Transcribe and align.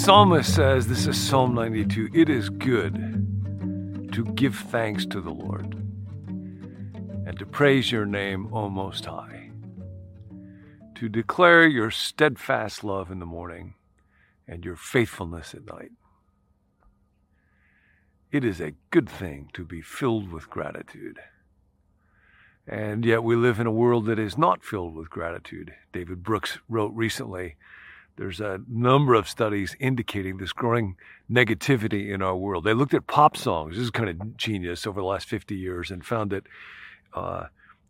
Psalmist 0.00 0.54
says, 0.54 0.86
this 0.86 1.06
is 1.06 1.20
Psalm 1.20 1.54
92, 1.54 2.08
it 2.14 2.30
is 2.30 2.48
good 2.48 4.08
to 4.12 4.24
give 4.34 4.56
thanks 4.56 5.04
to 5.04 5.20
the 5.20 5.30
Lord 5.30 5.74
and 6.24 7.38
to 7.38 7.44
praise 7.44 7.92
your 7.92 8.06
name, 8.06 8.48
O 8.50 8.70
Most 8.70 9.04
High, 9.04 9.50
to 10.94 11.10
declare 11.10 11.66
your 11.66 11.90
steadfast 11.90 12.82
love 12.82 13.10
in 13.10 13.18
the 13.18 13.26
morning 13.26 13.74
and 14.48 14.64
your 14.64 14.74
faithfulness 14.74 15.52
at 15.52 15.66
night. 15.66 15.92
It 18.32 18.42
is 18.42 18.58
a 18.58 18.72
good 18.90 19.08
thing 19.08 19.50
to 19.52 19.66
be 19.66 19.82
filled 19.82 20.32
with 20.32 20.48
gratitude. 20.48 21.18
And 22.66 23.04
yet 23.04 23.22
we 23.22 23.36
live 23.36 23.60
in 23.60 23.66
a 23.66 23.70
world 23.70 24.06
that 24.06 24.18
is 24.18 24.38
not 24.38 24.64
filled 24.64 24.94
with 24.94 25.10
gratitude. 25.10 25.74
David 25.92 26.22
Brooks 26.22 26.58
wrote 26.70 26.94
recently 26.94 27.56
there's 28.20 28.38
a 28.38 28.60
number 28.68 29.14
of 29.14 29.26
studies 29.26 29.74
indicating 29.80 30.36
this 30.36 30.52
growing 30.52 30.94
negativity 31.32 32.12
in 32.12 32.20
our 32.20 32.36
world. 32.36 32.64
They 32.64 32.74
looked 32.74 32.92
at 32.92 33.06
pop 33.06 33.34
songs. 33.34 33.76
This 33.76 33.84
is 33.84 33.90
kind 33.90 34.10
of 34.10 34.36
genius 34.36 34.86
over 34.86 35.00
the 35.00 35.06
last 35.06 35.26
50 35.26 35.56
years 35.56 35.90
and 35.90 36.04
found 36.04 36.30
that 36.30 36.44
uh, 37.14 37.44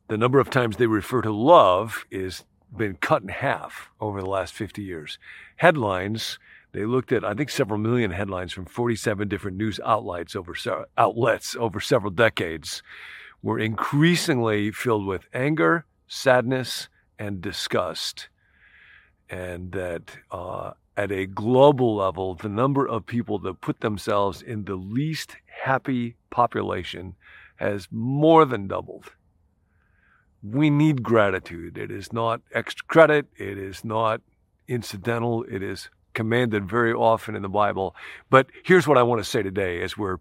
the 0.06 0.16
number 0.16 0.38
of 0.38 0.48
times 0.48 0.76
they 0.76 0.86
refer 0.86 1.20
to 1.22 1.32
love 1.32 2.04
is 2.12 2.44
been 2.74 2.94
cut 2.94 3.22
in 3.22 3.28
half 3.28 3.90
over 4.00 4.20
the 4.20 4.28
last 4.28 4.54
50 4.54 4.80
years. 4.80 5.18
Headlines, 5.56 6.38
they 6.70 6.84
looked 6.84 7.10
at 7.10 7.24
I 7.24 7.34
think 7.34 7.50
several 7.50 7.80
million 7.80 8.12
headlines 8.12 8.52
from 8.52 8.66
47 8.66 9.26
different 9.26 9.56
news 9.56 9.80
outlets 9.84 10.36
over 10.36 10.54
outlets 10.96 11.56
over 11.58 11.80
several 11.80 12.12
decades 12.12 12.84
were 13.42 13.58
increasingly 13.58 14.70
filled 14.70 15.06
with 15.06 15.26
anger, 15.34 15.86
sadness, 16.06 16.88
and 17.18 17.40
disgust 17.40 18.28
and 19.30 19.72
that 19.72 20.02
uh, 20.30 20.72
at 20.96 21.12
a 21.12 21.26
global 21.26 21.96
level, 21.96 22.34
the 22.34 22.48
number 22.48 22.86
of 22.86 23.06
people 23.06 23.38
that 23.38 23.60
put 23.60 23.80
themselves 23.80 24.42
in 24.42 24.64
the 24.64 24.74
least 24.74 25.36
happy 25.46 26.16
population 26.30 27.14
has 27.56 27.88
more 27.90 28.44
than 28.44 28.66
doubled. 28.66 29.12
We 30.42 30.70
need 30.70 31.02
gratitude. 31.02 31.78
It 31.78 31.90
is 31.90 32.12
not 32.12 32.40
extra 32.52 32.86
credit, 32.86 33.26
it 33.36 33.58
is 33.58 33.84
not 33.84 34.20
incidental, 34.66 35.44
it 35.44 35.62
is 35.62 35.90
commanded 36.14 36.68
very 36.68 36.92
often 36.92 37.36
in 37.36 37.42
the 37.42 37.48
Bible. 37.48 37.94
But 38.30 38.48
here's 38.64 38.88
what 38.88 38.98
I 38.98 39.02
want 39.02 39.22
to 39.22 39.28
say 39.28 39.42
today 39.42 39.82
as 39.82 39.96
we're 39.96 40.16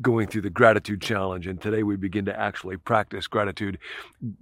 going 0.00 0.26
through 0.26 0.42
the 0.42 0.50
gratitude 0.50 1.00
challenge, 1.00 1.46
and 1.46 1.60
today 1.60 1.82
we 1.82 1.96
begin 1.96 2.24
to 2.26 2.38
actually 2.38 2.76
practice 2.76 3.26
gratitude. 3.26 3.78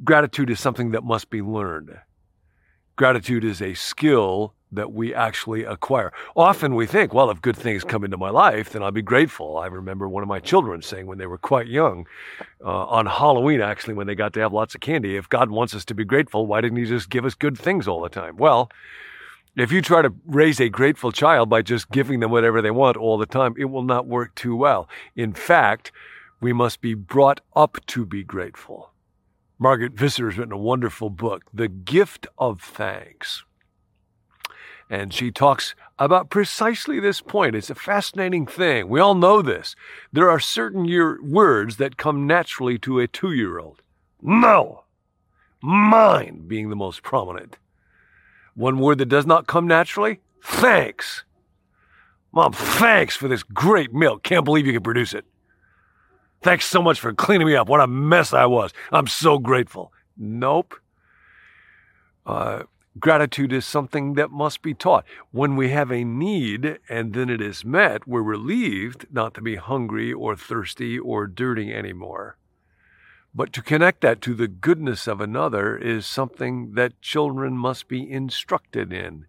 Gratitude 0.05 0.51
is 0.51 0.61
something 0.61 0.91
that 0.91 1.05
must 1.05 1.31
be 1.31 1.43
learned. 1.43 1.97
Gratitude 2.97 3.45
is 3.45 3.61
a 3.61 3.75
skill 3.75 4.55
that 4.73 4.93
we 4.93 5.15
actually 5.15 5.65
acquire. 5.65 6.13
Often 6.35 6.75
we 6.75 6.87
think, 6.87 7.13
well, 7.13 7.31
if 7.31 7.43
good 7.43 7.57
things 7.57 7.85
come 7.85 8.05
into 8.05 8.17
my 8.17 8.31
life, 8.31 8.71
then 8.71 8.83
I'll 8.83 8.91
be 8.91 9.03
grateful. 9.03 9.59
I 9.59 9.67
remember 9.67 10.09
one 10.09 10.23
of 10.23 10.29
my 10.29 10.41
children 10.41 10.81
saying 10.83 11.07
when 11.07 11.19
they 11.19 11.27
were 11.27 11.39
quite 11.39 11.67
young, 11.67 12.07
uh, 12.65 12.87
on 12.87 13.07
Halloween, 13.07 13.61
actually, 13.61 13.95
when 13.95 14.07
they 14.07 14.15
got 14.15 14.33
to 14.33 14.41
have 14.41 14.53
lots 14.53 14.75
of 14.75 14.81
candy, 14.81 15.17
if 15.17 15.29
God 15.29 15.51
wants 15.51 15.75
us 15.75 15.85
to 15.85 15.95
be 15.95 16.05
grateful, 16.05 16.47
why 16.47 16.63
didn't 16.63 16.79
He 16.79 16.87
just 16.87 17.11
give 17.11 17.25
us 17.25 17.35
good 17.35 17.59
things 17.59 17.87
all 17.87 18.01
the 18.01 18.09
time? 18.09 18.39
Well, 18.39 18.71
if 19.57 19.71
you 19.71 19.83
try 19.83 20.03
to 20.03 20.13
raise 20.27 20.59
a 20.59 20.69
grateful 20.69 21.13
child 21.13 21.49
by 21.49 21.63
just 21.63 21.91
giving 21.91 22.21
them 22.21 22.31
whatever 22.31 22.61
they 22.61 22.71
want 22.71 22.97
all 22.97 23.19
the 23.19 23.27
time, 23.27 23.55
it 23.59 23.67
will 23.67 23.83
not 23.83 24.07
work 24.07 24.35
too 24.35 24.57
well. 24.57 24.89
In 25.15 25.33
fact, 25.33 25.93
we 26.41 26.53
must 26.53 26.81
be 26.81 26.95
brought 26.95 27.41
up 27.55 27.79
to 27.89 28.05
be 28.05 28.23
grateful. 28.23 28.91
Margaret 29.59 29.95
Visser 29.95 30.27
has 30.29 30.39
written 30.39 30.53
a 30.53 30.59
wonderful 30.59 31.09
book, 31.11 31.45
The 31.53 31.69
Gift 31.69 32.27
of 32.39 32.61
Thanks. 32.61 33.45
And 34.89 35.13
she 35.13 35.31
talks 35.31 35.75
about 35.99 36.31
precisely 36.31 37.01
this 37.01 37.21
point. 37.21 37.57
It's 37.57 37.71
a 37.71 37.75
fascinating 37.75 38.47
thing. 38.47 38.89
We 38.89 39.01
all 39.01 39.15
know 39.15 39.43
this. 39.43 39.75
There 40.13 40.31
are 40.31 40.39
certain 40.39 40.85
year- 40.85 41.21
words 41.23 41.79
that 41.79 41.97
come 41.97 42.27
naturally 42.27 42.79
to 42.81 43.01
a 43.01 43.09
two 43.09 43.33
year 43.33 43.59
old. 43.59 43.83
No! 44.23 44.85
Mine 45.63 46.45
being 46.47 46.69
the 46.69 46.77
most 46.77 47.03
prominent. 47.03 47.59
One 48.55 48.79
word 48.79 48.99
that 48.99 49.09
does 49.09 49.27
not 49.27 49.47
come 49.47 49.67
naturally? 49.67 50.21
Thanks. 50.45 51.25
Mom, 52.33 52.53
thanks 52.53 53.17
for 53.17 53.27
this 53.27 53.43
great 53.43 53.93
milk. 53.93 54.23
Can't 54.23 54.45
believe 54.45 54.67
you 54.67 54.73
can 54.73 54.83
produce 54.83 55.15
it. 55.15 55.25
Thanks 56.47 56.67
so 56.67 56.81
much 56.81 57.01
for 57.01 57.13
cleaning 57.13 57.49
me 57.49 57.57
up. 57.57 57.69
What 57.69 57.81
a 57.81 57.89
mess 57.89 58.33
I 58.33 58.47
was. 58.47 58.73
I'm 58.93 59.09
so 59.09 59.37
grateful. 59.37 59.93
Nope. 60.17 60.77
Uh, 62.25 62.63
gratitude 63.01 63.53
is 63.53 63.67
something 63.67 64.15
that 64.15 64.31
must 64.31 64.63
be 64.63 64.73
taught. 64.73 65.05
When 65.33 65.57
we 65.57 65.71
have 65.71 65.91
a 65.91 66.05
need 66.05 66.79
and 66.89 67.15
then 67.15 67.31
it 67.31 67.41
is 67.41 67.65
met, 67.65 68.07
we're 68.07 68.23
relieved 68.23 69.09
not 69.11 69.35
to 69.35 69.41
be 69.41 69.57
hungry 69.57 70.13
or 70.13 70.37
thirsty 70.37 70.97
or 70.97 71.27
dirty 71.27 71.75
anymore. 71.75 72.37
But 73.35 73.53
to 73.55 73.61
connect 73.61 74.03
that 74.03 74.21
to 74.21 74.33
the 74.33 74.47
goodness 74.47 75.09
of 75.09 75.21
another 75.21 75.77
is 75.77 76.07
something 76.07 76.75
that 76.75 77.03
children 77.03 77.55
must 77.55 77.89
be 77.89 78.09
instructed 78.09 78.93
in. 78.93 79.27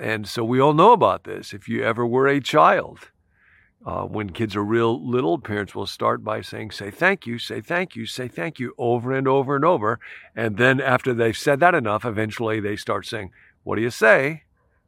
And 0.00 0.28
so 0.28 0.44
we 0.44 0.60
all 0.60 0.74
know 0.74 0.92
about 0.92 1.24
this. 1.24 1.52
If 1.52 1.68
you 1.68 1.82
ever 1.82 2.06
were 2.06 2.28
a 2.28 2.40
child, 2.40 3.10
uh, 3.84 4.02
when 4.02 4.30
kids 4.30 4.54
are 4.56 4.64
real 4.64 5.08
little, 5.08 5.38
parents 5.38 5.74
will 5.74 5.86
start 5.86 6.22
by 6.22 6.42
saying, 6.42 6.70
say 6.70 6.90
thank 6.90 7.26
you, 7.26 7.38
say 7.38 7.60
thank 7.60 7.96
you, 7.96 8.04
say 8.04 8.28
thank 8.28 8.58
you 8.58 8.74
over 8.76 9.12
and 9.12 9.26
over 9.26 9.56
and 9.56 9.64
over. 9.64 9.98
And 10.36 10.58
then 10.58 10.80
after 10.80 11.14
they've 11.14 11.36
said 11.36 11.60
that 11.60 11.74
enough, 11.74 12.04
eventually 12.04 12.60
they 12.60 12.76
start 12.76 13.06
saying, 13.06 13.30
what 13.62 13.76
do 13.76 13.82
you 13.82 13.90
say? 13.90 14.42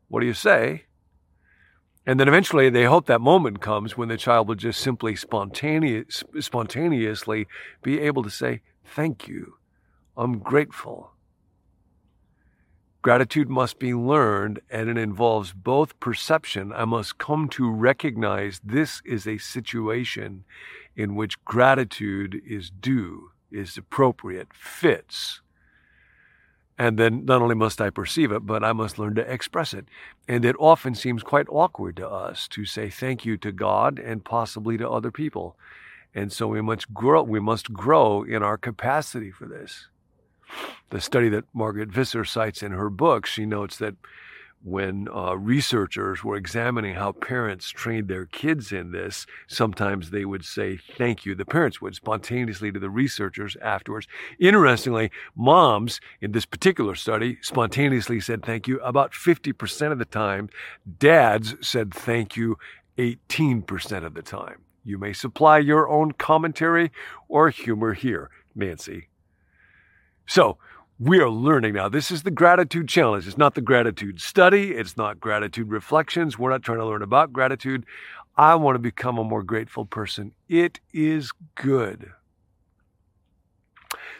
What 0.09 0.21
do 0.21 0.27
you 0.27 0.35
say? 0.35 0.85
And 2.05 2.19
then 2.19 2.29
eventually 2.29 2.69
they 2.69 2.85
hope 2.85 3.07
that 3.07 3.21
moment 3.21 3.61
comes 3.61 3.97
when 3.97 4.09
the 4.09 4.17
child 4.17 4.49
will 4.49 4.57
just 4.57 4.81
simply 4.81 5.17
spontaneous, 5.17 6.25
spontaneously 6.41 7.47
be 7.83 8.01
able 8.01 8.23
to 8.25 8.31
say, 8.31 8.61
thank 8.85 9.29
you. 9.29 9.55
I'm 10.17 10.41
grateful. 10.41 11.12
Gratitude 13.03 13.51
must 13.51 13.81
be 13.81 13.93
learned, 13.93 14.61
and 14.71 14.89
it 14.89 14.97
involves 14.97 15.53
both 15.53 15.99
perception. 15.99 16.73
I 16.73 16.85
must 16.85 17.19
come 17.19 17.49
to 17.49 17.69
recognize 17.69 18.61
this 18.63 19.03
is 19.05 19.27
a 19.27 19.39
situation 19.39 20.45
in 20.95 21.17
which 21.17 21.45
gratitude 21.45 22.41
is 22.47 22.71
due, 22.71 23.33
is 23.51 23.77
appropriate, 23.77 24.55
fits. 24.55 25.41
And 26.79 26.97
then 26.97 27.25
not 27.25 27.43
only 27.43 27.57
must 27.57 27.81
I 27.81 27.91
perceive 27.91 28.31
it, 28.31 28.47
but 28.47 28.62
I 28.62 28.73
must 28.73 29.01
learn 29.01 29.17
to 29.17 29.33
express 29.33 29.75
it. 29.75 29.87
And 30.29 30.45
it 30.45 30.55
often 30.61 30.95
seems 30.95 31.25
quite 31.25 31.47
awkward 31.49 31.97
to 31.97 32.09
us 32.09 32.47
to 32.49 32.65
say 32.65 32.89
thank 32.89 33.25
you 33.25 33.37
to 33.39 33.51
God 33.51 33.99
and 33.99 34.25
possibly 34.25 34.79
to 34.79 34.89
other 34.89 35.11
people. 35.11 35.57
And 36.15 36.33
so 36.33 36.47
we 36.47 36.61
must 36.61 36.95
grow, 36.95 37.25
we 37.25 37.41
must 37.41 37.73
grow 37.73 38.23
in 38.23 38.45
our 38.45 38.57
capacity 38.57 39.33
for 39.33 39.47
this 39.47 39.89
the 40.91 41.01
study 41.01 41.29
that 41.31 41.45
Margaret 41.53 41.91
Visser 41.91 42.25
cites 42.25 42.63
in 42.63 42.73
her 42.73 42.91
book, 42.91 43.27
she 43.27 43.47
notes 43.47 43.79
that 43.79 43.95
when 44.65 45.09
uh, 45.09 45.37
researchers 45.37 46.23
were 46.23 46.37
examining 46.37 46.95
how 46.95 47.13
parents 47.13 47.69
trained 47.71 48.09
their 48.09 48.27
kids 48.27 48.73
in 48.73 48.93
this, 48.93 49.27
sometimes 49.49 50.11
they 50.11 50.25
would 50.25 50.45
say 50.45 50.77
thank 50.77 51.25
you. 51.25 51.35
The 51.35 51.45
parents 51.45 51.81
would 51.81 51.95
spontaneously 51.95 52.71
to 52.71 52.79
the 52.79 52.91
researchers 52.91 53.57
afterwards. 53.61 54.07
Interestingly, 54.39 55.11
moms 55.35 56.01
in 56.21 56.33
this 56.33 56.47
particular 56.47 56.95
study 56.95 57.39
spontaneously 57.43 58.21
said 58.21 58.45
thank 58.45 58.69
you 58.69 58.79
about 58.81 59.12
50% 59.12 59.93
of 59.93 59.99
the 59.99 60.05
time. 60.05 60.49
Dads 60.99 61.55
said 61.61 61.93
thank 61.93 62.37
you 62.37 62.56
18% 62.99 64.05
of 64.05 64.15
the 64.15 64.23
time. 64.23 64.62
You 64.85 64.99
may 64.99 65.12
supply 65.12 65.59
your 65.59 65.88
own 65.88 66.12
commentary 66.12 66.93
or 67.29 67.50
humor 67.50 67.94
here, 67.94 68.31
Nancy. 68.55 69.09
So, 70.27 70.59
we 70.99 71.19
are 71.19 71.31
learning 71.31 71.75
now. 71.75 71.89
This 71.89 72.11
is 72.13 72.23
the 72.23 72.31
gratitude 72.31 72.89
challenge. 72.89 73.27
It's 73.27 73.39
not 73.39 73.55
the 73.55 73.61
gratitude 73.61 74.21
study. 74.21 74.71
It's 74.71 74.97
not 74.97 75.19
gratitude 75.19 75.71
reflections. 75.71 76.39
We're 76.39 76.51
not 76.51 76.63
trying 76.63 76.79
to 76.79 76.87
learn 76.87 77.03
about 77.03 77.33
gratitude. 77.33 77.85
I 78.37 78.55
want 78.55 78.77
to 78.77 78.79
become 78.79 79.19
a 79.19 79.25
more 79.25 79.43
grateful 79.43 79.85
person. 79.85 80.33
It 80.49 80.81
is 80.93 81.33
good. 81.55 82.13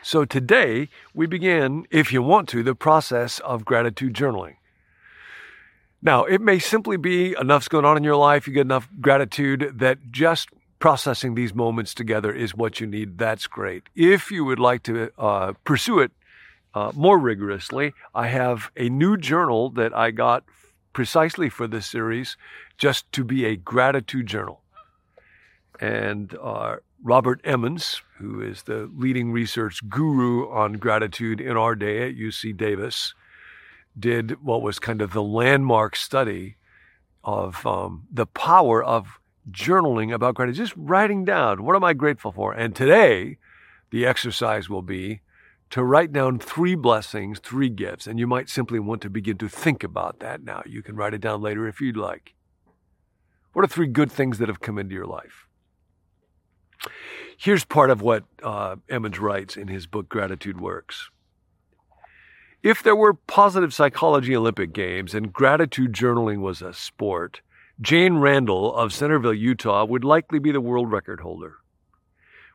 So 0.03 0.25
today 0.25 0.89
we 1.15 1.27
begin, 1.27 1.87
if 1.91 2.13
you 2.13 2.23
want 2.23 2.49
to, 2.49 2.63
the 2.63 2.75
process 2.75 3.39
of 3.41 3.65
gratitude 3.65 4.15
journaling. 4.15 4.57
Now, 6.03 6.25
it 6.25 6.41
may 6.41 6.59
simply 6.59 6.97
be 6.97 7.37
enough's 7.41 7.69
going 7.69 7.85
on 7.85 7.97
in 7.97 8.03
your 8.03 8.17
life, 8.17 8.49
you 8.49 8.53
get 8.53 8.63
enough 8.63 8.89
gratitude 9.01 9.75
that 9.77 9.99
just 10.11 10.49
processing 10.82 11.37
these 11.37 11.55
moments 11.55 11.94
together 11.94 12.34
is 12.34 12.56
what 12.56 12.81
you 12.81 12.88
need. 12.88 13.17
That's 13.17 13.46
great. 13.46 13.84
If 13.94 14.32
you 14.32 14.44
would 14.44 14.58
like 14.58 14.82
to 14.82 15.12
uh, 15.17 15.52
pursue 15.62 16.00
it 16.00 16.11
uh, 16.75 16.90
more 16.96 17.20
rigorously, 17.20 17.94
I 18.17 18.26
have 18.26 18.73
a 18.76 18.88
new 18.88 19.17
journal 19.17 19.70
that 19.70 19.96
I 19.96 20.11
got 20.11 20.43
precisely 20.93 21.49
for 21.49 21.69
this 21.69 21.87
series, 21.87 22.37
just 22.79 23.11
to 23.12 23.23
be 23.23 23.44
a 23.44 23.55
gratitude 23.55 24.26
journal. 24.26 24.61
And 25.81 26.37
uh, 26.43 26.79
Robert 27.00 27.40
Emmons, 27.44 28.02
who 28.19 28.40
is 28.43 28.64
the 28.64 28.90
leading 28.93 29.31
research 29.31 29.88
guru 29.88 30.50
on 30.50 30.73
gratitude 30.75 31.40
in 31.40 31.56
our 31.56 31.76
day 31.76 32.08
at 32.08 32.17
UC 32.17 32.56
Davis, 32.56 33.14
did 33.96 34.43
what 34.43 34.62
was 34.62 34.81
kind 34.81 35.00
of 35.00 35.12
the 35.12 35.23
landmark 35.23 35.94
study 35.94 36.56
of 37.23 37.64
um, 37.64 38.08
the 38.11 38.26
power 38.26 38.82
of 38.82 39.20
journaling 39.50 40.15
about 40.15 40.35
gratitude, 40.35 40.59
just 40.59 40.75
writing 40.77 41.25
down 41.25 41.65
what 41.65 41.77
am 41.77 41.85
I 41.85 41.93
grateful 41.93 42.33
for. 42.33 42.53
And 42.53 42.75
today, 42.75 43.39
the 43.91 44.06
exercise 44.06 44.69
will 44.69 44.83
be 44.83 45.21
to 45.71 45.83
write 45.83 46.12
down 46.12 46.39
three 46.39 46.75
blessings, 46.75 47.39
three 47.39 47.71
gifts, 47.71 48.06
and 48.06 48.19
you 48.19 48.27
might 48.27 48.49
simply 48.49 48.79
want 48.79 49.00
to 49.03 49.11
begin 49.11 49.39
to 49.39 49.49
think 49.49 49.83
about 49.83 50.21
that 50.21 50.43
now. 50.43 50.62
You 50.67 50.83
can 50.83 50.97
write 50.97 51.15
it 51.15 51.21
down 51.23 51.41
later 51.41 51.67
if 51.67 51.81
you'd 51.81 51.97
like. 51.97 52.35
What 53.53 53.65
are 53.65 53.69
three 53.69 53.87
good 53.87 54.12
things 54.12 54.39
that 54.39 54.49
have 54.49 54.61
come 54.61 54.79
into 54.79 54.94
your 54.94 55.06
life? 55.06 55.47
Here's 57.37 57.65
part 57.65 57.91
of 57.91 58.03
what 58.03 58.25
uh, 58.43 58.77
Emmons 58.89 59.19
writes 59.19 59.56
in 59.56 59.69
his 59.69 59.87
book, 59.87 60.09
Gratitude 60.09 60.61
Works. 60.61 61.11
If 62.62 62.83
there 62.83 62.94
were 62.94 63.15
positive 63.15 63.75
psychology 63.75 64.37
Olympic 64.37 64.73
Games 64.73 65.15
and 65.15 65.33
gratitude 65.33 65.93
journaling 65.93 66.41
was 66.41 66.62
a 66.62 66.73
sport, 66.73 67.41
Jane 67.81 68.19
Randall 68.19 68.75
of 68.75 68.93
Centerville, 68.93 69.33
Utah 69.35 69.85
would 69.85 70.05
likely 70.05 70.39
be 70.39 70.53
the 70.53 70.61
world 70.61 70.93
record 70.93 71.19
holder. 71.21 71.57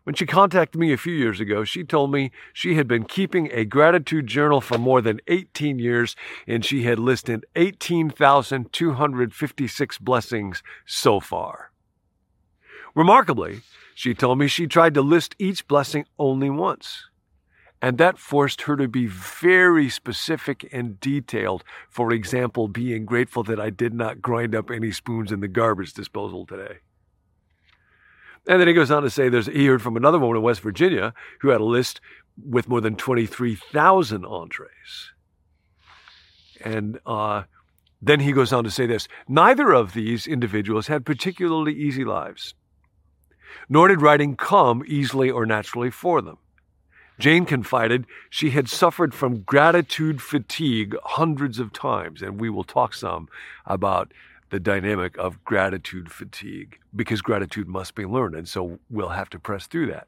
When 0.03 0.13
she 0.15 0.25
contacted 0.25 0.79
me 0.79 0.93
a 0.93 0.97
few 0.97 1.13
years 1.13 1.41
ago, 1.41 1.65
she 1.65 1.83
told 1.83 2.13
me 2.13 2.31
she 2.53 2.75
had 2.75 2.87
been 2.87 3.03
keeping 3.03 3.49
a 3.51 3.65
gratitude 3.65 4.27
journal 4.27 4.61
for 4.61 4.77
more 4.77 5.01
than 5.01 5.19
18 5.27 5.79
years 5.79 6.15
and 6.47 6.63
she 6.63 6.83
had 6.83 6.97
listed 6.97 7.45
18,256 7.57 9.97
blessings 9.97 10.63
so 10.85 11.19
far. 11.19 11.71
Remarkably, 12.95 13.63
she 13.93 14.13
told 14.13 14.39
me 14.39 14.47
she 14.47 14.65
tried 14.65 14.93
to 14.93 15.01
list 15.01 15.35
each 15.39 15.67
blessing 15.67 16.05
only 16.17 16.49
once. 16.49 17.03
And 17.81 17.97
that 17.99 18.17
forced 18.17 18.63
her 18.63 18.75
to 18.75 18.87
be 18.87 19.05
very 19.05 19.89
specific 19.89 20.67
and 20.71 20.99
detailed. 20.99 21.63
For 21.89 22.11
example, 22.11 22.67
being 22.67 23.05
grateful 23.05 23.43
that 23.43 23.59
I 23.59 23.69
did 23.69 23.93
not 23.93 24.21
grind 24.21 24.55
up 24.55 24.71
any 24.71 24.91
spoons 24.91 25.31
in 25.31 25.41
the 25.41 25.47
garbage 25.47 25.93
disposal 25.93 26.45
today. 26.45 26.77
And 28.47 28.59
then 28.59 28.67
he 28.67 28.73
goes 28.73 28.89
on 28.89 29.03
to 29.03 29.09
say 29.09 29.29
there's 29.29 29.47
he 29.47 29.67
heard 29.67 29.81
from 29.81 29.97
another 29.97 30.17
woman 30.17 30.37
in 30.37 30.43
West 30.43 30.61
Virginia 30.61 31.13
who 31.41 31.49
had 31.49 31.61
a 31.61 31.65
list 31.65 32.01
with 32.43 32.69
more 32.69 32.81
than 32.81 32.95
23,000 32.95 34.25
entrees. 34.25 35.11
And 36.63 36.99
uh, 37.05 37.43
then 38.01 38.21
he 38.21 38.31
goes 38.31 38.53
on 38.53 38.63
to 38.63 38.71
say 38.71 38.85
this 38.85 39.07
neither 39.27 39.71
of 39.71 39.93
these 39.93 40.27
individuals 40.27 40.87
had 40.87 41.05
particularly 41.05 41.73
easy 41.73 42.05
lives, 42.05 42.55
nor 43.69 43.87
did 43.87 44.01
writing 44.01 44.35
come 44.35 44.83
easily 44.87 45.29
or 45.29 45.45
naturally 45.45 45.91
for 45.91 46.21
them. 46.21 46.37
Jane 47.19 47.45
confided 47.45 48.05
she 48.29 48.51
had 48.51 48.69
suffered 48.69 49.13
from 49.13 49.41
gratitude 49.41 50.21
fatigue 50.21 50.95
hundreds 51.03 51.59
of 51.59 51.73
times, 51.73 52.21
and 52.21 52.39
we 52.39 52.49
will 52.49 52.63
talk 52.63 52.93
some 52.93 53.27
about 53.65 54.13
the 54.49 54.59
dynamic 54.59 55.17
of 55.17 55.43
gratitude 55.43 56.11
fatigue 56.11 56.79
because 56.95 57.21
gratitude 57.21 57.67
must 57.67 57.95
be 57.95 58.05
learned. 58.05 58.35
And 58.35 58.47
so 58.47 58.79
we'll 58.89 59.09
have 59.09 59.29
to 59.31 59.39
press 59.39 59.67
through 59.67 59.87
that. 59.87 60.07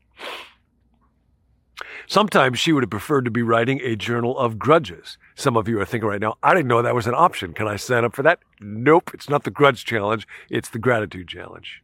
Sometimes 2.07 2.59
she 2.59 2.71
would 2.73 2.83
have 2.83 2.89
preferred 2.89 3.25
to 3.25 3.31
be 3.31 3.41
writing 3.41 3.79
a 3.83 3.95
journal 3.95 4.37
of 4.37 4.59
grudges. 4.59 5.17
Some 5.35 5.55
of 5.55 5.67
you 5.67 5.79
are 5.79 5.85
thinking 5.85 6.09
right 6.09 6.21
now, 6.21 6.37
I 6.43 6.53
didn't 6.53 6.67
know 6.67 6.81
that 6.81 6.95
was 6.95 7.07
an 7.07 7.13
option. 7.13 7.53
Can 7.53 7.67
I 7.67 7.75
sign 7.75 8.03
up 8.03 8.15
for 8.15 8.23
that? 8.23 8.39
Nope, 8.59 9.11
it's 9.13 9.29
not 9.29 9.43
the 9.43 9.51
grudge 9.51 9.85
challenge, 9.85 10.27
it's 10.49 10.69
the 10.69 10.79
gratitude 10.79 11.27
challenge. 11.27 11.81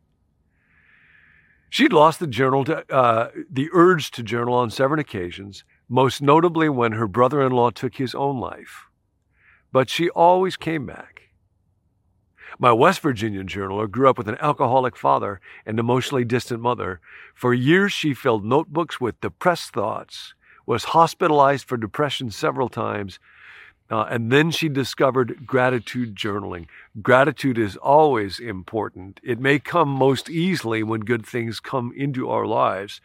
She'd 1.69 1.94
lost 1.94 2.19
the 2.19 2.27
journal 2.27 2.63
to, 2.65 2.94
uh, 2.94 3.31
the 3.50 3.69
urge 3.73 4.12
to 4.12 4.23
journal 4.23 4.53
on 4.53 4.69
several 4.69 5.00
occasions, 5.00 5.63
most 5.89 6.21
notably 6.21 6.69
when 6.69 6.94
her 6.94 7.07
brother-in-law 7.07 7.71
took 7.71 7.95
his 7.95 8.15
own 8.15 8.39
life. 8.39 8.85
But 9.71 9.89
she 9.89 10.09
always 10.09 10.56
came 10.56 10.85
back. 10.85 11.15
My 12.57 12.71
West 12.71 13.01
Virginian 13.01 13.47
journaler 13.47 13.89
grew 13.91 14.09
up 14.09 14.17
with 14.17 14.29
an 14.29 14.38
alcoholic 14.39 14.95
father 14.95 15.41
and 15.65 15.77
emotionally 15.77 16.23
distant 16.23 16.62
mother. 16.62 17.01
For 17.33 17.53
years, 17.53 17.91
she 17.91 18.13
filled 18.13 18.45
notebooks 18.45 19.01
with 19.01 19.19
depressed 19.19 19.73
thoughts, 19.73 20.33
was 20.65 20.85
hospitalized 20.85 21.68
for 21.68 21.77
depression 21.77 22.31
several 22.31 22.69
times, 22.69 23.19
uh, 23.89 24.05
and 24.09 24.31
then 24.31 24.49
she 24.49 24.67
discovered 24.67 25.45
gratitude 25.45 26.15
journaling. 26.15 26.65
Gratitude 27.01 27.57
is 27.57 27.77
always 27.77 28.39
important. 28.39 29.19
It 29.23 29.39
may 29.39 29.59
come 29.59 29.89
most 29.89 30.29
easily 30.29 30.81
when 30.81 31.01
good 31.01 31.25
things 31.25 31.59
come 31.59 31.93
into 31.95 32.29
our 32.29 32.47
lives, 32.47 32.99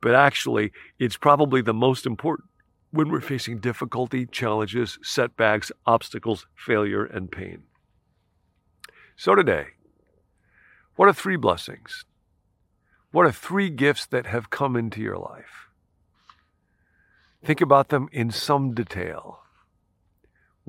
but 0.00 0.14
actually, 0.14 0.72
it's 0.98 1.16
probably 1.16 1.62
the 1.62 1.74
most 1.74 2.06
important 2.06 2.48
when 2.92 3.08
we're 3.08 3.20
facing 3.20 3.58
difficulty, 3.58 4.26
challenges, 4.26 4.98
setbacks, 5.02 5.70
obstacles, 5.86 6.46
failure, 6.54 7.04
and 7.04 7.30
pain. 7.30 7.62
So 9.16 9.34
today, 9.34 9.66
what 10.96 11.08
are 11.08 11.12
three 11.12 11.36
blessings? 11.36 12.04
What 13.12 13.26
are 13.26 13.32
three 13.32 13.70
gifts 13.70 14.06
that 14.06 14.26
have 14.26 14.50
come 14.50 14.76
into 14.76 15.00
your 15.00 15.18
life? 15.18 15.68
Think 17.44 17.60
about 17.60 17.88
them 17.88 18.08
in 18.12 18.30
some 18.30 18.74
detail. 18.74 19.40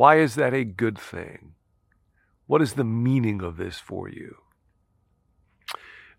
Why 0.01 0.17
is 0.17 0.33
that 0.33 0.51
a 0.55 0.63
good 0.63 0.97
thing? 0.97 1.53
What 2.47 2.59
is 2.59 2.73
the 2.73 2.83
meaning 2.83 3.43
of 3.43 3.57
this 3.57 3.77
for 3.77 4.09
you? 4.09 4.37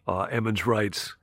Uh, 0.06 0.28
Emmons 0.30 0.64
writes, 0.64 1.16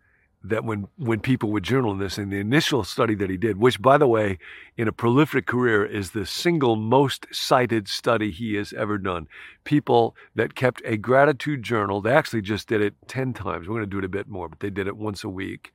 that 0.43 0.65
when, 0.65 0.89
when 0.97 1.21
people 1.21 1.53
would 1.53 1.63
journal 1.63 1.95
this, 1.95 2.17
in 2.17 2.29
the 2.29 2.39
initial 2.39 2.83
study 2.83 3.15
that 3.15 3.29
he 3.29 3.37
did, 3.37 3.55
which, 3.55 3.81
by 3.81 3.97
the 3.97 4.09
way, 4.09 4.39
in 4.75 4.89
a 4.89 4.91
prolific 4.91 5.45
career 5.45 5.85
is 5.85 6.11
the 6.11 6.25
single 6.25 6.75
most 6.75 7.27
cited 7.31 7.87
study 7.87 8.29
he 8.29 8.55
has 8.55 8.73
ever 8.73 8.97
done. 8.97 9.29
People 9.63 10.13
that 10.35 10.53
kept 10.53 10.81
a 10.83 10.97
gratitude 10.97 11.63
journal, 11.63 12.01
they 12.01 12.11
actually 12.11 12.41
just 12.41 12.67
did 12.67 12.81
it 12.81 12.93
10 13.07 13.31
times. 13.31 13.69
We're 13.69 13.75
going 13.75 13.89
to 13.89 13.95
do 13.95 13.99
it 13.99 14.03
a 14.05 14.09
bit 14.09 14.27
more, 14.27 14.49
but 14.49 14.59
they 14.59 14.69
did 14.69 14.87
it 14.87 14.97
once 14.97 15.23
a 15.23 15.29
week, 15.29 15.71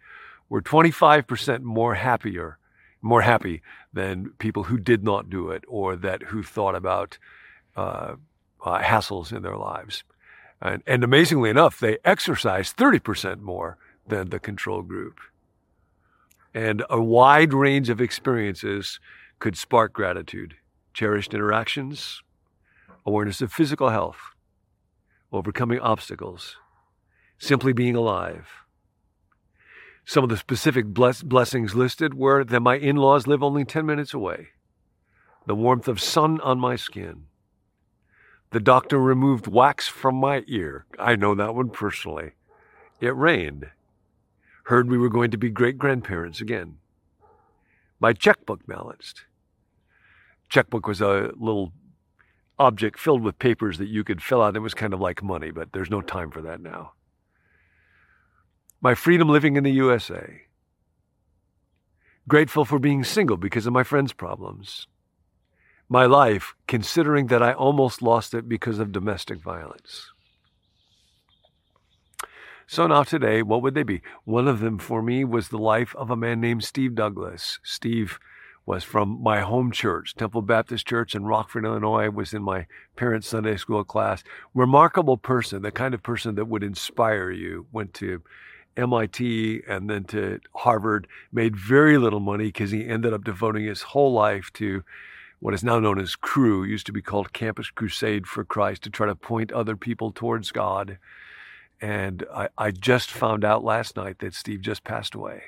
were 0.51 0.61
25% 0.61 1.63
more 1.63 1.95
happier, 1.95 2.59
more 3.05 3.21
happy 3.21 3.63
than 3.93 4.31
people 4.39 4.65
who 4.65 4.79
did 4.79 5.05
not 5.05 5.29
do 5.29 5.51
it 5.51 5.63
or 5.69 5.95
that 5.95 6.23
who 6.23 6.43
thought 6.43 6.75
about 6.75 7.19
uh, 7.77 8.17
uh, 8.65 8.79
hassles 8.81 9.31
in 9.31 9.43
their 9.43 9.57
lives. 9.57 10.05
And, 10.61 10.83
and 10.87 11.05
amazingly 11.05 11.51
enough, 11.51 11.79
they 11.79 11.99
exercised 12.05 12.77
30% 12.77 13.41
more 13.41 13.77
than 14.07 14.31
the 14.31 14.39
control 14.39 14.83
group. 14.83 15.21
And 16.55 16.83
a 16.89 17.01
wide 17.01 17.53
range 17.53 17.91
of 17.91 18.01
experiences 18.01 19.01
could 19.39 19.59
spark 19.59 19.93
gratitude, 19.93 20.57
cherished 20.95 21.35
interactions, 21.35 22.23
awareness 23.05 23.43
of 23.43 23.53
physical 23.53 23.91
health, 23.91 24.17
overcoming 25.31 25.81
obstacles, 25.81 26.57
simply 27.39 27.75
being 27.75 27.97
alive. 27.97 28.64
Some 30.05 30.25
of 30.25 30.31
the 30.31 30.37
specific 30.37 30.87
bless- 30.87 31.23
blessings 31.23 31.75
listed 31.75 32.15
were 32.15 32.45
that 32.45 32.61
my 32.61 32.77
in 32.77 32.97
laws 32.97 33.27
live 33.27 33.43
only 33.43 33.65
10 33.65 33.87
minutes 33.87 34.13
away, 34.13 34.49
the 35.47 35.55
warmth 35.55 35.89
of 35.89 36.01
sun 36.01 36.41
on 36.41 36.59
my 36.59 36.77
skin. 36.77 37.27
The 38.51 38.61
doctor 38.61 38.99
removed 38.99 39.47
wax 39.47 39.89
from 39.89 40.17
my 40.17 40.45
ear. 40.47 40.87
I 40.99 41.17
know 41.17 41.35
that 41.35 41.55
one 41.55 41.71
personally. 41.71 42.33
It 43.01 43.17
rained 43.17 43.71
heard 44.65 44.89
we 44.89 44.99
were 44.99 45.09
going 45.09 45.31
to 45.31 45.37
be 45.37 45.51
great 45.51 45.79
grandparents 45.79 46.41
again. 46.41 46.79
My 48.01 48.13
checkbook 48.13 48.67
balanced. 48.67 49.25
Checkbook 50.49 50.87
was 50.87 51.01
a 51.01 51.33
little 51.37 51.73
object 52.59 52.99
filled 52.99 53.23
with 53.23 53.39
papers 53.39 53.79
that 53.79 53.89
you 53.89 54.05
could 54.05 54.23
fill 54.23 54.43
out. 54.43 54.57
It 54.57 54.61
was 54.61 54.75
kind 54.75 54.95
of 54.95 55.01
like 55.01 55.23
money, 55.23 55.51
but 55.51 55.73
there's 55.73 55.91
no 55.91 56.01
time 56.01 56.31
for 56.31 56.41
that 56.43 56.61
now. 56.61 56.93
My 58.85 58.95
freedom 58.95 59.31
living 59.31 59.57
in 59.57 59.65
the 59.65 59.71
USA. 59.71 60.43
Grateful 62.29 62.67
for 62.67 62.79
being 62.79 63.03
single 63.03 63.39
because 63.39 63.65
of 63.65 63.73
my 63.73 63.83
friend's 63.83 64.13
problems. 64.13 64.89
My 65.89 66.05
life, 66.05 66.55
considering 66.69 67.29
that 67.29 67.43
I 67.43 67.55
almost 67.55 68.03
lost 68.03 68.35
it 68.35 68.47
because 68.47 68.79
of 68.79 68.93
domestic 68.93 69.43
violence. 69.43 70.11
So 72.67 72.87
now 72.87 73.05
today, 73.05 73.41
what 73.41 73.63
would 73.63 73.73
they 73.73 73.85
be? 73.85 74.03
One 74.25 74.47
of 74.47 74.61
them 74.61 74.79
for 74.79 75.01
me 75.01 75.25
was 75.25 75.49
the 75.49 75.57
life 75.57 75.97
of 75.97 76.11
a 76.11 76.17
man 76.17 76.43
named 76.43 76.63
Steve 76.63 76.95
Douglas. 76.95 77.61
Steve 77.63 78.19
was 78.67 78.85
from 78.85 79.23
my 79.23 79.41
home 79.41 79.73
church, 79.73 80.15
Temple 80.15 80.43
Baptist 80.43 80.87
Church 80.87 81.15
in 81.15 81.25
Rockford, 81.25 81.65
Illinois, 81.65 82.11
was 82.11 82.35
in 82.35 82.43
my 82.43 82.67
parents' 82.97 83.29
Sunday 83.29 83.57
school 83.57 83.83
class. 83.83 84.23
Remarkable 84.53 85.17
person, 85.17 85.63
the 85.63 85.71
kind 85.71 85.95
of 85.95 86.03
person 86.03 86.35
that 86.35 86.49
would 86.49 86.63
inspire 86.63 87.31
you. 87.31 87.67
Went 87.73 87.95
to 87.95 88.23
MIT 88.77 89.63
and 89.69 89.89
then 89.89 90.05
to 90.05 90.41
Harvard, 90.55 91.07
made 91.33 91.57
very 91.57 91.99
little 91.99 92.21
money 92.21 92.47
because 92.47 92.71
he 92.71 92.87
ended 92.87 93.13
up 93.13 93.25
devoting 93.25 93.65
his 93.65 93.83
whole 93.83 94.13
life 94.13 94.51
to 94.55 94.83
what 95.41 95.55
is 95.55 95.63
now 95.65 95.79
known 95.79 95.99
as 96.01 96.17
Cru, 96.17 96.65
used 96.65 96.87
to 96.87 96.93
be 96.93 97.03
called 97.03 97.33
Campus 97.33 97.71
Crusade 97.71 98.27
for 98.27 98.45
Christ, 98.45 98.83
to 98.85 98.91
try 98.91 99.07
to 99.07 99.15
point 99.15 99.53
other 99.53 99.77
people 99.77 100.11
towards 100.11 100.53
God. 100.53 100.99
And 101.81 102.25
I, 102.35 102.49
I 102.57 102.71
just 102.71 103.11
found 103.11 103.45
out 103.45 103.63
last 103.63 103.97
night 103.97 104.21
that 104.21 104.35
Steve 104.35 104.63
just 104.63 104.85
passed 104.85 105.15
away. 105.15 105.43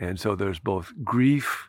And 0.00 0.18
so 0.18 0.34
there's 0.34 0.58
both 0.58 0.92
grief 1.04 1.68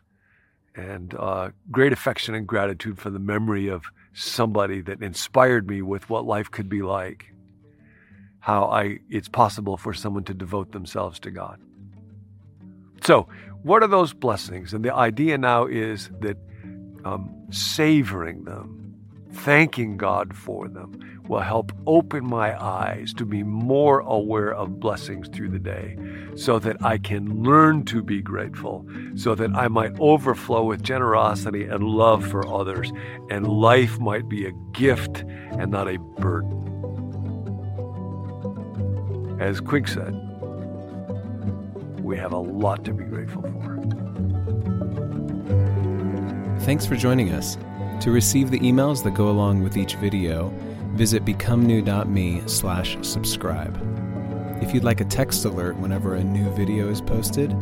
and 0.76 1.14
uh, 1.14 1.52
great 1.70 1.94
affection 1.94 2.34
and 2.34 2.48
gratitude 2.48 2.98
for 2.98 3.12
the 3.12 3.20
memory 3.20 3.68
of 3.68 3.84
somebody 4.14 4.82
that 4.82 5.04
inspired 5.04 5.68
me 5.68 5.82
with 5.82 6.10
what 6.10 6.26
life 6.26 6.50
could 6.50 6.70
be 6.70 6.82
like. 6.82 7.33
How 8.44 8.66
I 8.66 9.00
it's 9.10 9.30
possible 9.30 9.78
for 9.78 9.94
someone 9.94 10.26
to 10.26 10.34
devote 10.34 10.74
themselves 10.74 11.18
to 11.22 11.32
God. 11.32 11.62
So, 13.02 13.30
what 13.62 13.84
are 13.84 13.88
those 13.88 14.12
blessings? 14.12 14.74
And 14.74 14.84
the 14.84 14.94
idea 14.94 15.38
now 15.38 15.66
is 15.66 16.10
that 16.20 16.36
um, 17.06 17.34
savoring 17.52 18.44
them, 18.44 18.96
thanking 19.32 19.96
God 19.96 20.36
for 20.36 20.68
them, 20.68 21.22
will 21.30 21.40
help 21.40 21.72
open 21.88 22.26
my 22.26 22.62
eyes 22.62 23.14
to 23.14 23.26
be 23.26 23.44
more 23.44 24.00
aware 24.02 24.54
of 24.54 24.78
blessings 24.78 25.30
through 25.30 25.52
the 25.52 25.58
day 25.58 25.98
so 26.36 26.60
that 26.60 26.84
I 26.84 26.98
can 26.98 27.44
learn 27.44 27.86
to 27.86 28.04
be 28.04 28.22
grateful, 28.22 28.86
so 29.16 29.36
that 29.36 29.56
I 29.56 29.70
might 29.70 29.98
overflow 30.02 30.66
with 30.66 30.84
generosity 30.84 31.64
and 31.64 31.86
love 31.86 32.28
for 32.28 32.46
others, 32.46 32.92
and 33.30 33.48
life 33.48 34.00
might 34.00 34.28
be 34.28 34.46
a 34.46 34.52
gift 34.74 35.24
and 35.52 35.72
not 35.72 35.88
a 35.88 35.98
burden. 35.98 36.63
As 39.44 39.60
Quig 39.60 39.90
said, 39.90 40.14
we 42.02 42.16
have 42.16 42.32
a 42.32 42.38
lot 42.38 42.86
to 42.86 42.94
be 42.94 43.04
grateful 43.04 43.42
for. 43.42 43.78
Thanks 46.62 46.86
for 46.86 46.96
joining 46.96 47.34
us. 47.34 47.58
To 48.00 48.12
receive 48.12 48.52
the 48.52 48.60
emails 48.60 49.04
that 49.04 49.16
go 49.16 49.28
along 49.28 49.62
with 49.62 49.76
each 49.76 49.96
video, 49.96 50.48
visit 50.94 51.26
becomenew.me 51.26 52.44
slash 52.46 52.98
subscribe. 53.02 53.78
If 54.64 54.74
you'd 54.74 54.86
like 54.86 55.02
a 55.02 55.06
text 55.06 55.44
alert 55.44 55.76
whenever 55.76 56.16
a 56.16 56.24
new 56.24 56.50
video 56.52 56.88
is 56.88 57.02
posted, 57.02 57.54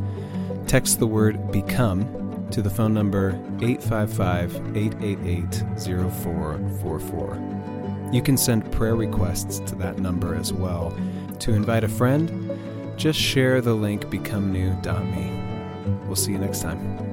text 0.67 0.99
the 0.99 1.07
word 1.07 1.51
BECOME 1.51 2.47
to 2.51 2.61
the 2.61 2.69
phone 2.69 2.93
number 2.93 3.29
855 3.59 4.77
888 4.77 5.63
0444. 5.79 8.11
You 8.13 8.21
can 8.21 8.37
send 8.37 8.71
prayer 8.71 8.95
requests 8.95 9.57
to 9.61 9.73
that 9.77 9.97
number 9.97 10.35
as 10.35 10.53
well. 10.53 10.95
To 11.41 11.53
invite 11.53 11.83
a 11.83 11.87
friend, 11.87 12.51
just 12.97 13.19
share 13.19 13.61
the 13.61 13.73
link 13.73 14.05
becomenew.me. 14.05 16.05
We'll 16.05 16.15
see 16.15 16.33
you 16.33 16.37
next 16.37 16.61
time. 16.61 17.10